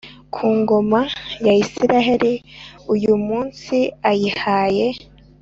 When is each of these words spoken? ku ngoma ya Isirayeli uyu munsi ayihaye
ku 0.33 0.45
ngoma 0.59 0.99
ya 1.45 1.53
Isirayeli 1.63 2.33
uyu 2.93 3.13
munsi 3.25 3.75
ayihaye 4.09 4.87